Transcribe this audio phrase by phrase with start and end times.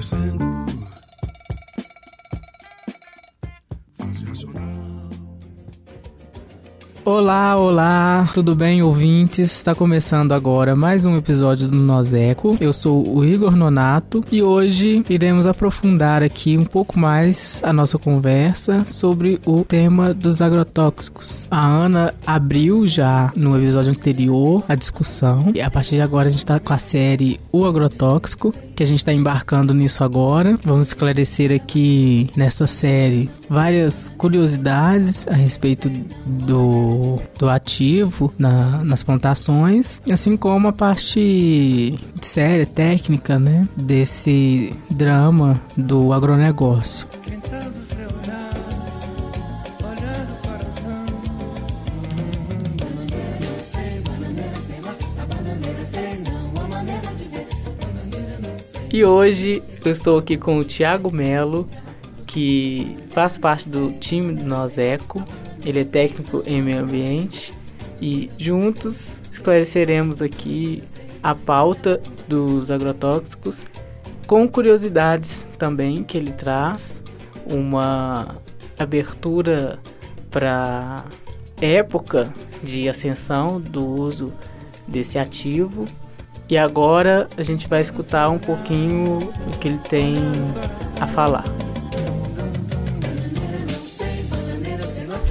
[0.00, 0.38] descendo.
[3.98, 4.70] Fase racional.
[7.04, 9.50] Olá, olá, tudo bem, ouvintes?
[9.50, 12.56] Está começando agora mais um episódio do Nozeco.
[12.60, 17.98] Eu sou o Igor Nonato e hoje iremos aprofundar aqui um pouco mais a nossa
[17.98, 21.46] conversa sobre o tema dos agrotóxicos.
[21.50, 26.30] A Ana abriu já no episódio anterior a discussão e a partir de agora a
[26.30, 30.58] gente está com a série O Agrotóxico, que a gente está embarcando nisso agora.
[30.64, 35.90] Vamos esclarecer aqui nessa série várias curiosidades a respeito
[36.24, 45.60] do, do ativo na, nas plantações, assim como a parte séria, técnica, né, desse drama
[45.76, 47.06] do agronegócio.
[47.22, 47.79] Pintando
[58.92, 61.68] E hoje eu estou aqui com o Thiago Melo,
[62.26, 65.24] que faz parte do time do Nozeco.
[65.64, 67.54] Ele é técnico em meio ambiente
[68.02, 70.82] e juntos esclareceremos aqui
[71.22, 73.64] a pauta dos agrotóxicos
[74.26, 77.00] com curiosidades também que ele traz,
[77.46, 78.36] uma
[78.76, 79.78] abertura
[80.32, 81.04] para
[81.60, 84.32] época de ascensão do uso
[84.88, 85.86] desse ativo.
[86.50, 90.16] E agora a gente vai escutar um pouquinho o que ele tem
[91.00, 91.44] a falar.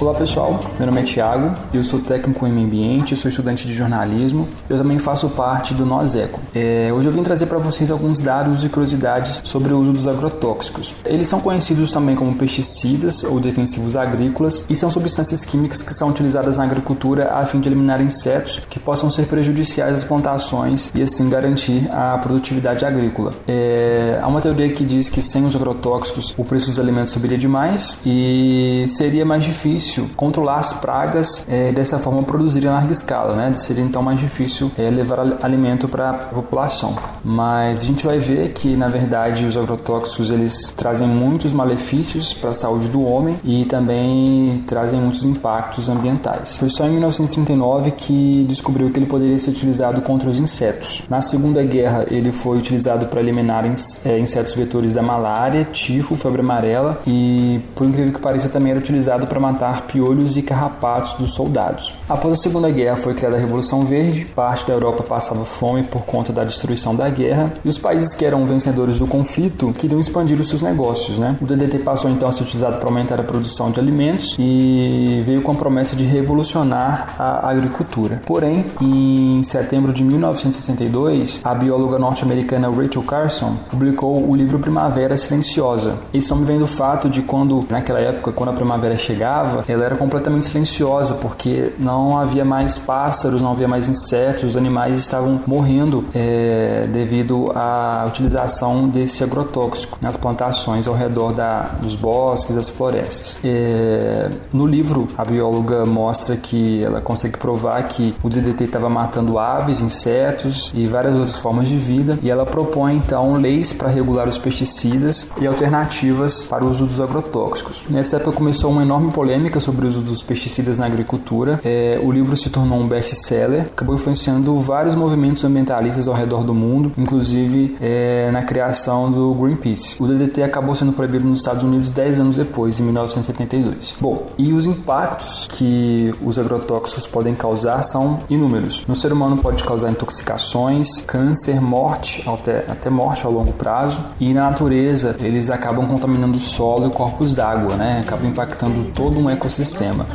[0.00, 3.74] Olá pessoal, meu nome é Thiago, eu sou técnico em meio ambiente, sou estudante de
[3.74, 6.40] jornalismo, eu também faço parte do Nozeco.
[6.54, 10.08] É, hoje eu vim trazer para vocês alguns dados e curiosidades sobre o uso dos
[10.08, 10.94] agrotóxicos.
[11.04, 16.08] Eles são conhecidos também como pesticidas ou defensivos agrícolas e são substâncias químicas que são
[16.08, 21.02] utilizadas na agricultura a fim de eliminar insetos que possam ser prejudiciais às plantações e
[21.02, 23.34] assim garantir a produtividade agrícola.
[23.46, 27.36] É, há uma teoria que diz que sem os agrotóxicos o preço dos alimentos subiria
[27.36, 33.34] demais e seria mais difícil controlar as pragas é, dessa forma produzir em larga escala,
[33.34, 33.52] né?
[33.54, 36.96] Seria então mais difícil é, levar alimento para a população.
[37.24, 42.50] Mas a gente vai ver que na verdade os agrotóxicos eles trazem muitos malefícios para
[42.50, 46.56] a saúde do homem e também trazem muitos impactos ambientais.
[46.56, 51.02] Foi só em 1939 que descobriu que ele poderia ser utilizado contra os insetos.
[51.08, 53.64] Na Segunda Guerra ele foi utilizado para eliminar
[54.04, 58.80] é, insetos vetores da malária, tifo, febre amarela e por incrível que pareça também era
[58.80, 61.92] utilizado para matar piolhos e carrapatos dos soldados.
[62.08, 66.02] Após a Segunda Guerra foi criada a Revolução Verde, parte da Europa passava fome por
[66.02, 70.40] conta da destruição da guerra e os países que eram vencedores do conflito queriam expandir
[70.40, 71.18] os seus negócios.
[71.18, 71.36] Né?
[71.40, 75.42] O DDT passou então a ser utilizado para aumentar a produção de alimentos e veio
[75.42, 78.22] com a promessa de revolucionar a agricultura.
[78.26, 85.96] Porém, em setembro de 1962, a bióloga norte-americana Rachel Carson publicou o livro Primavera Silenciosa.
[86.12, 89.96] Esse nome vem do fato de quando, naquela época, quando a primavera chegava, ela era
[89.96, 96.04] completamente silenciosa porque não havia mais pássaros, não havia mais insetos, os animais estavam morrendo
[96.14, 103.36] é, devido à utilização desse agrotóxico nas plantações ao redor da, dos bosques, das florestas.
[103.44, 109.38] É, no livro, a bióloga mostra que ela consegue provar que o DDT estava matando
[109.38, 114.28] aves, insetos e várias outras formas de vida, e ela propõe então leis para regular
[114.28, 117.82] os pesticidas e alternativas para o uso dos agrotóxicos.
[117.88, 121.60] Nessa época começou uma enorme polêmica sobre o uso dos pesticidas na agricultura.
[121.64, 126.54] É, o livro se tornou um best-seller, acabou influenciando vários movimentos ambientalistas ao redor do
[126.54, 129.96] mundo, inclusive é, na criação do Greenpeace.
[130.00, 133.96] O DDT acabou sendo proibido nos Estados Unidos 10 anos depois, em 1972.
[134.00, 138.84] Bom, e os impactos que os agrotóxicos podem causar são inúmeros.
[138.86, 144.32] No ser humano pode causar intoxicações, câncer, morte, até, até morte ao longo prazo, e
[144.32, 148.00] na natureza eles acabam contaminando o solo e corpos d'água, né?
[148.00, 150.06] Acabam impactando todo um ecossistema ecossistema.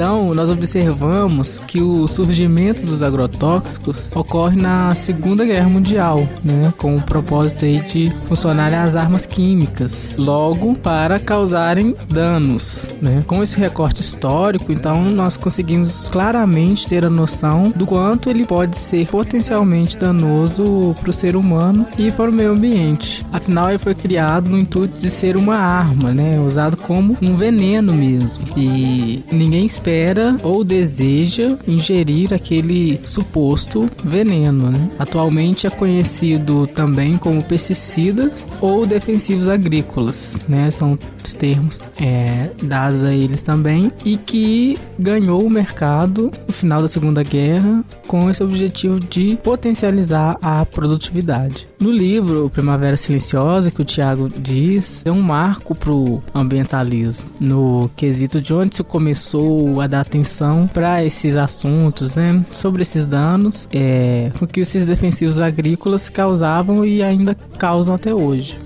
[0.00, 6.96] Então, nós observamos que o surgimento dos agrotóxicos ocorre na Segunda Guerra Mundial, né, com
[6.96, 13.22] o propósito aí de funcionarem as armas químicas, logo para causarem danos, né?
[13.26, 18.78] Com esse recorte histórico, então nós conseguimos claramente ter a noção do quanto ele pode
[18.78, 23.22] ser potencialmente danoso para o ser humano e para o meio ambiente.
[23.30, 27.92] Afinal, ele foi criado no intuito de ser uma arma, né, usado como um veneno
[27.92, 28.46] mesmo.
[28.56, 34.70] E ninguém espera espera ou deseja ingerir aquele suposto veneno.
[34.70, 34.90] Né?
[34.98, 40.70] Atualmente é conhecido também como pesticidas ou defensivos agrícolas, né?
[40.70, 46.80] São os termos é, dados a eles também e que ganhou o mercado no final
[46.80, 51.66] da Segunda Guerra com esse objetivo de potencializar a produtividade.
[51.80, 57.90] No livro Primavera Silenciosa, que o Tiago diz, é um marco para o ambientalismo, no
[57.96, 63.68] quesito de onde se começou a dar atenção para esses assuntos, né, sobre esses danos
[63.70, 68.58] é, que esses defensivos agrícolas causavam e ainda causam até hoje.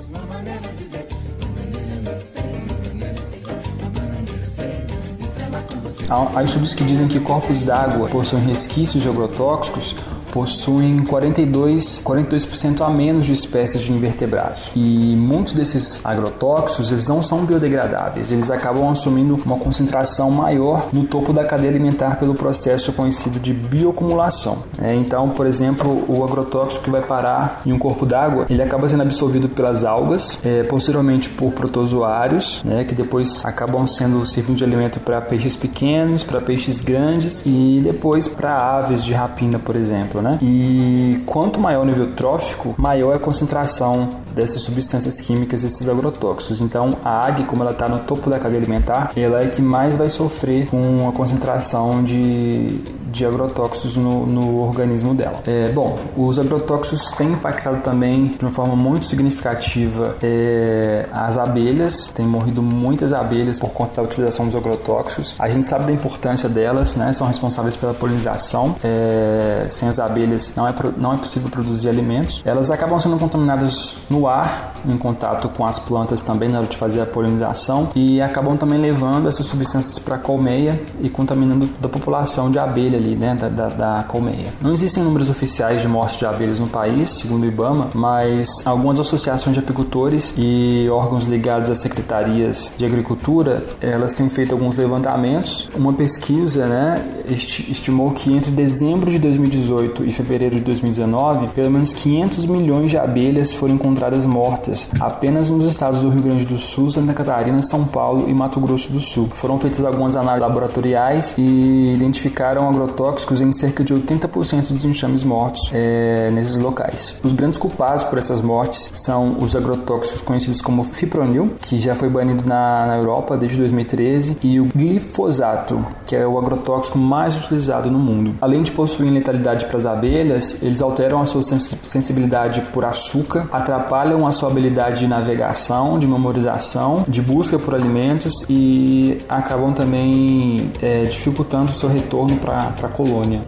[6.36, 9.96] Há estudos que dizem que corpos d'água possuem resquícios de agrotóxicos
[10.34, 14.72] possuem 42, 42% a menos de espécies de invertebrados.
[14.74, 21.04] E muitos desses agrotóxicos, eles não são biodegradáveis, eles acabam assumindo uma concentração maior no
[21.04, 24.58] topo da cadeia alimentar pelo processo conhecido de bioacumulação.
[24.82, 28.88] É, então, por exemplo, o agrotóxico que vai parar em um corpo d'água, ele acaba
[28.88, 34.64] sendo absorvido pelas algas, é, posteriormente por protozoários, né, que depois acabam sendo servindo de
[34.64, 40.23] alimento para peixes pequenos, para peixes grandes e depois para aves de rapina, por exemplo
[40.24, 40.38] né?
[40.42, 46.60] E quanto maior o nível trófico, maior é a concentração dessas substâncias químicas, esses agrotóxicos.
[46.60, 49.96] Então, a águia, como ela está no topo da cadeia alimentar, ela é que mais
[49.96, 52.80] vai sofrer com a concentração de,
[53.14, 55.40] de agrotóxicos no, no organismo dela.
[55.46, 62.10] É, bom, os agrotóxicos têm impactado também de uma forma muito significativa é, as abelhas,
[62.12, 65.36] tem morrido muitas abelhas por conta da utilização dos agrotóxicos.
[65.38, 67.12] A gente sabe da importância delas, né?
[67.12, 68.74] São responsáveis pela polinização.
[68.82, 72.42] É, sem as abelhas não é, não é possível produzir alimentos.
[72.44, 76.76] Elas acabam sendo contaminadas no ar, em contato com as plantas também na hora de
[76.76, 81.88] fazer a polinização e acabam também levando essas substâncias para a colmeia e contaminando a
[81.88, 84.52] população de abelha ali, né, da, da, da, colmeia.
[84.60, 88.98] Não existem números oficiais de morte de abelhas no país, segundo o IBAMA, mas algumas
[88.98, 95.68] associações de apicultores e órgãos ligados às secretarias de agricultura, elas têm feito alguns levantamentos.
[95.74, 101.92] Uma pesquisa, né, estimou que entre dezembro de 2018 e fevereiro de 2019, pelo menos
[101.92, 106.90] 500 milhões de abelhas foram encontradas mortas apenas nos estados do Rio Grande do Sul,
[106.90, 109.28] Santa Catarina, São Paulo e Mato Grosso do Sul.
[109.32, 115.70] Foram feitas algumas análises laboratoriais e identificaram agrotóxicos em cerca de 80% dos enxames mortos
[115.72, 117.18] é, nesses locais.
[117.22, 122.08] Os grandes culpados por essas mortes são os agrotóxicos conhecidos como fipronil, que já foi
[122.08, 127.90] banido na, na Europa desde 2013, e o glifosato, que é o agrotóxico mais utilizado
[127.90, 128.34] no mundo.
[128.40, 134.26] Além de possuir letalidade para as abelhas, eles alteram a sua sensibilidade por açúcar, atrapalham
[134.26, 141.04] a sua habilidade de navegação, de memorização, de busca por alimentos e acabam também é,
[141.04, 143.40] dificultando o seu retorno para a colônia.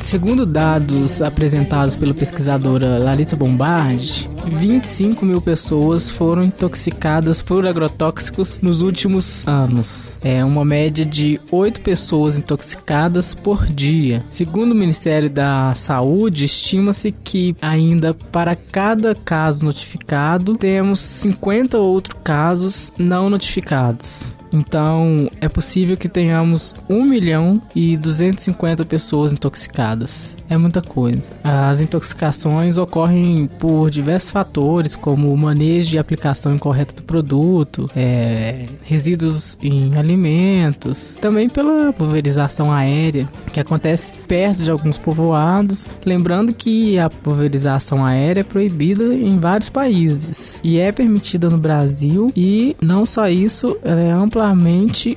[0.00, 8.82] Segundo dados apresentados pela pesquisadora Larissa Bombardi, 25 mil pessoas foram intoxicadas por agrotóxicos nos
[8.82, 10.18] últimos anos.
[10.22, 14.24] É uma média de 8 pessoas intoxicadas por dia.
[14.28, 22.20] Segundo o Ministério da Saúde, estima-se que ainda para cada caso notificado, temos 50 outros
[22.22, 24.34] casos não notificados.
[24.54, 30.36] Então, é possível que tenhamos 1 milhão e 250 pessoas intoxicadas.
[30.48, 31.30] É muita coisa.
[31.42, 38.66] As intoxicações ocorrem por diversos fatores, como o manejo e aplicação incorreta do produto, é,
[38.84, 45.84] resíduos em alimentos, também pela pulverização aérea, que acontece perto de alguns povoados.
[46.04, 52.30] Lembrando que a pulverização aérea é proibida em vários países e é permitida no Brasil,
[52.36, 54.43] e não só isso, ela é ampla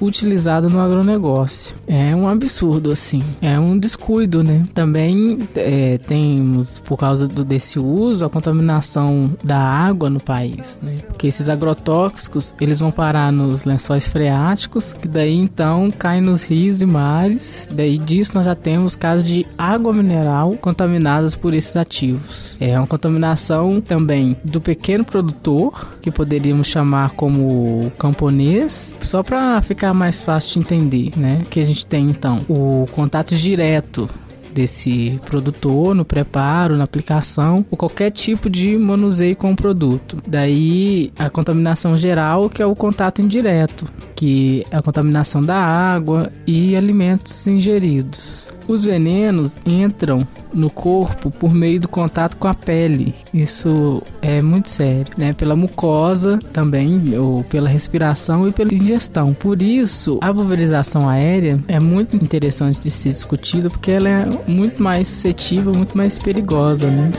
[0.01, 1.75] utilizada no agronegócio.
[1.87, 3.21] É um absurdo, assim.
[3.41, 4.63] É um descuido, né?
[4.73, 10.99] Também é, temos, por causa do, desse uso, a contaminação da água no país, né?
[11.07, 16.81] Porque esses agrotóxicos, eles vão parar nos lençóis freáticos, que daí então caem nos rios
[16.81, 17.67] e mares.
[17.71, 22.57] Daí disso nós já temos casos de água mineral contaminadas por esses ativos.
[22.59, 29.59] É uma contaminação também do pequeno produtor, que poderíamos chamar como camponês, só só para
[29.63, 31.41] ficar mais fácil de entender, né?
[31.49, 34.07] Que a gente tem então o contato direto
[34.53, 40.19] desse produtor no preparo, na aplicação, ou qualquer tipo de manuseio com o produto.
[40.27, 46.31] Daí a contaminação geral, que é o contato indireto, que é a contaminação da água
[46.45, 48.47] e alimentos ingeridos.
[48.67, 53.13] Os venenos entram no corpo por meio do contato com a pele.
[53.33, 55.33] Isso é muito sério, né?
[55.33, 59.33] Pela mucosa também, ou pela respiração e pela ingestão.
[59.33, 64.81] Por isso, a pulverização aérea é muito interessante de ser discutida porque ela é muito
[64.81, 67.11] mais suscetível, muito mais perigosa, né?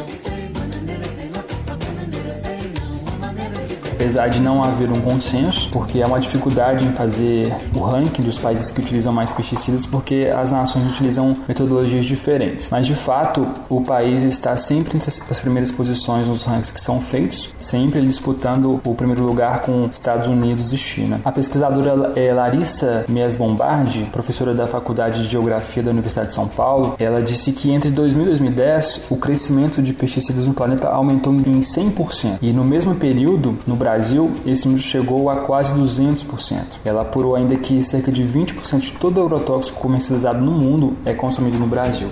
[3.98, 8.38] Apesar de não haver um consenso, porque há uma dificuldade em fazer o ranking dos
[8.38, 12.70] países que utilizam mais pesticidas, porque as nações utilizam metodologias diferentes.
[12.70, 17.00] Mas de fato, o país está sempre entre as primeiras posições nos rankings que são
[17.00, 21.20] feitos, sempre disputando o primeiro lugar com Estados Unidos e China.
[21.24, 26.46] A pesquisadora é Larissa Mias Bombardi, professora da Faculdade de Geografia da Universidade de São
[26.46, 31.34] Paulo, ela disse que entre 2000 e 2010 o crescimento de pesticidas no planeta aumentou
[31.34, 32.38] em 100%.
[32.40, 36.80] E no mesmo período, no Brasil, Brasil, esse número chegou a quase 200%.
[36.84, 41.58] Ela apurou ainda que cerca de 20% de todo agrotóxico comercializado no mundo é consumido
[41.58, 42.06] no Brasil.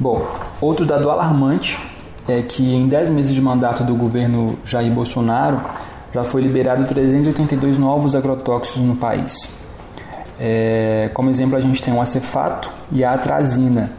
[0.00, 0.26] Bom,
[0.60, 1.78] outro dado alarmante
[2.26, 5.60] é que em 10 meses de mandato do governo Jair Bolsonaro
[6.12, 9.61] já foi liberado 382 novos agrotóxicos no país.
[10.44, 13.92] É, como exemplo, a gente tem o acefato e a atrazina,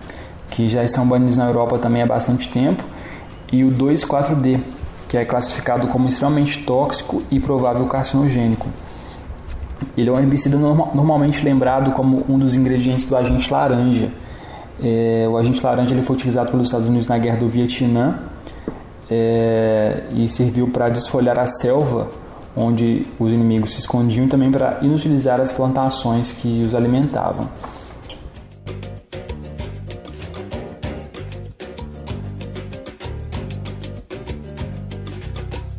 [0.50, 2.84] que já estão banidos na Europa também há bastante tempo,
[3.50, 4.60] e o 2,4-D,
[5.08, 8.68] que é classificado como extremamente tóxico e provável carcinogênico.
[9.96, 14.12] Ele é um herbicida norma normalmente lembrado como um dos ingredientes do agente laranja.
[14.84, 18.20] É, o agente laranja ele foi utilizado pelos Estados Unidos na guerra do Vietnã
[19.10, 22.10] é, e serviu para desfolhar a selva
[22.55, 27.50] onde os inimigos se escondiam também para inutilizar as plantações que os alimentavam.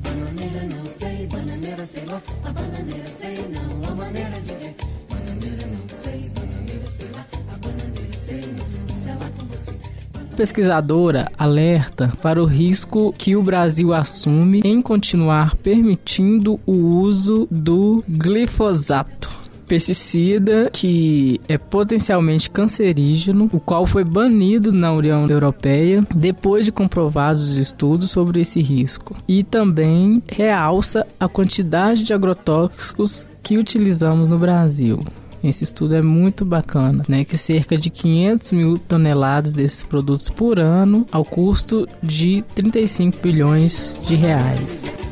[0.02, 4.76] Bananeira não sei, bananeira sei lá, a bananeira sei não, a maneira de ver.
[10.34, 18.04] Pesquisadora alerta para o risco que o Brasil assume em continuar permitindo o uso do
[18.08, 19.30] glifosato.
[19.66, 27.48] Pesticida que é potencialmente cancerígeno, o qual foi banido na União Europeia depois de comprovados
[27.48, 29.16] os estudos sobre esse risco.
[29.26, 35.00] E também realça a quantidade de agrotóxicos que utilizamos no Brasil.
[35.44, 37.22] Esse estudo é muito bacana, né?
[37.22, 43.94] Que cerca de 500 mil toneladas desses produtos por ano, ao custo de 35 bilhões
[44.06, 45.03] de reais.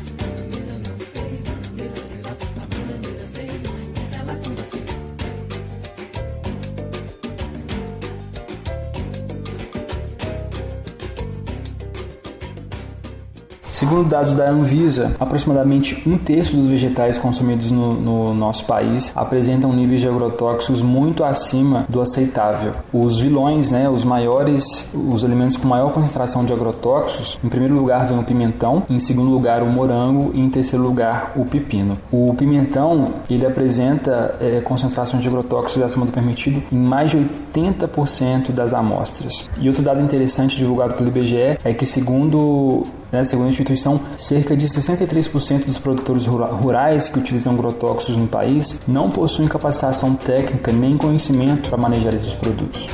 [13.73, 19.73] Segundo dados da Anvisa, aproximadamente um terço dos vegetais consumidos no, no, nosso país apresentam
[19.73, 22.73] níveis de agrotóxicos muito acima do aceitável.
[22.93, 28.05] Os vilões, né, os maiores, os alimentos com maior concentração de agrotóxicos, em primeiro lugar
[28.05, 31.97] vem o pimentão, em segundo lugar o morango e em terceiro lugar o pepino.
[32.11, 38.51] O pimentão ele apresenta é, concentrações de agrotóxicos acima do permitido em mais de 80%
[38.51, 39.49] das amostras.
[39.59, 44.57] E outro dado interessante divulgado pelo IBGE é que segundo né, segundo a instituição, cerca
[44.57, 50.97] de 63% dos produtores rurais que utilizam agrotóxicos no país não possuem capacitação técnica nem
[50.97, 52.89] conhecimento para manejar esses produtos.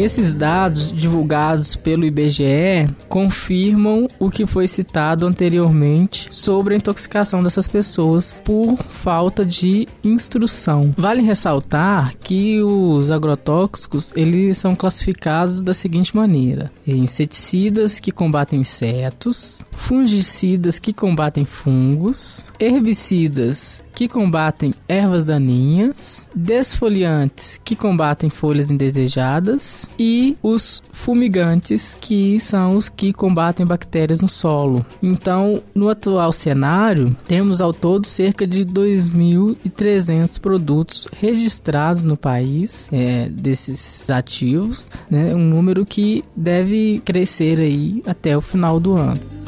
[0.00, 7.68] Esses dados divulgados pelo IBGE confirmam o que foi citado anteriormente sobre a intoxicação dessas
[7.68, 10.94] pessoas por falta de instrução.
[10.96, 19.62] Vale ressaltar que os agrotóxicos eles são classificados da seguinte maneira: inseticidas que combatem insetos,
[19.80, 30.36] fungicidas que combatem fungos, herbicidas que combatem ervas daninhas, desfoliantes que combatem folhas indesejadas e
[30.42, 34.86] os fumigantes que são os que combatem bactérias no solo.
[35.02, 43.28] Então, no atual cenário, temos ao todo cerca de 2.300 produtos registrados no país é,
[43.28, 45.34] desses ativos, né?
[45.34, 49.39] um número que deve crescer aí até o final do ano.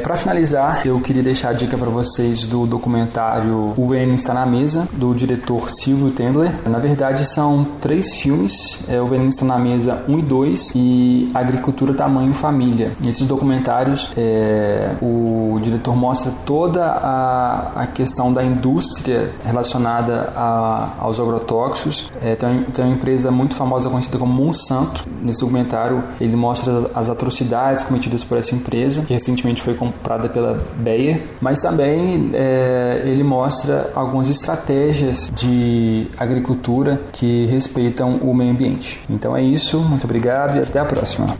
[0.00, 4.46] Para finalizar, eu queria deixar a dica para vocês do documentário O Veneno Está na
[4.46, 6.52] Mesa, do diretor Silvio Tendler.
[6.68, 11.30] Na verdade, são três filmes: é, O Veneno Está na Mesa 1 e 2 e
[11.34, 12.92] Agricultura, Tamanho Família.
[13.02, 21.20] Nesses documentários, é, o diretor mostra toda a, a questão da indústria relacionada a, aos
[21.20, 22.10] agrotóxicos.
[22.22, 25.06] É, tem, tem uma empresa muito famosa conhecida como Monsanto.
[25.22, 29.89] Nesse documentário, ele mostra as atrocidades cometidas por essa empresa, que recentemente foi comprada
[30.28, 38.50] pela Bayer, mas também é, ele mostra algumas estratégias de agricultura que respeitam o meio
[38.50, 39.00] ambiente.
[39.08, 41.36] Então é isso, muito obrigado e até a próxima.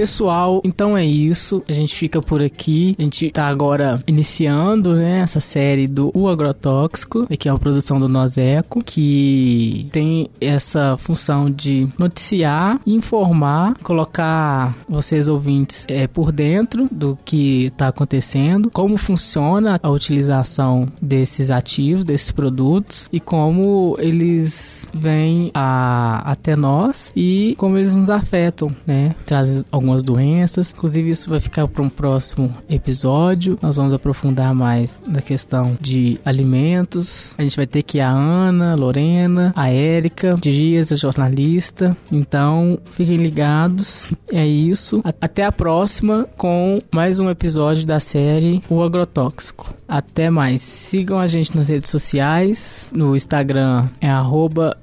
[0.00, 1.62] Pessoal, então é isso.
[1.68, 2.96] A gente fica por aqui.
[2.98, 8.00] A gente tá agora iniciando, né, essa série do O Agrotóxico, que é uma produção
[8.00, 16.88] do Nozeco, que tem essa função de noticiar, informar, colocar vocês ouvintes é, por dentro
[16.90, 24.88] do que está acontecendo, como funciona a utilização desses ativos, desses produtos e como eles
[24.94, 29.14] vêm a, até nós e como eles nos afetam, né?
[29.26, 30.72] Trazem algumas doenças.
[30.76, 33.58] Inclusive, isso vai ficar para um próximo episódio.
[33.60, 37.34] Nós vamos aprofundar mais na questão de alimentos.
[37.36, 41.96] A gente vai ter aqui a Ana, a Lorena, a Érica, Dias, a jornalista.
[42.10, 44.12] Então, fiquem ligados.
[44.32, 45.02] É isso.
[45.20, 49.74] Até a próxima com mais um episódio da série O Agrotóxico.
[49.88, 50.62] Até mais.
[50.62, 52.88] Sigam a gente nas redes sociais.
[52.92, 54.08] No Instagram é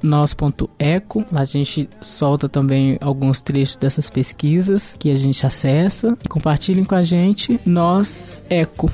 [0.03, 1.25] nós.eco.
[1.31, 6.17] Lá a gente solta também alguns trechos dessas pesquisas que a gente acessa.
[6.23, 7.59] E compartilhem com a gente.
[7.65, 8.91] Nós Eco.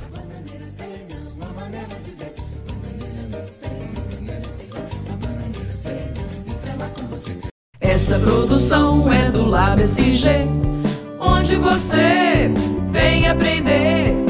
[7.80, 10.48] Essa produção é do Lab SG,
[11.20, 12.50] onde você
[12.90, 14.23] vem aprender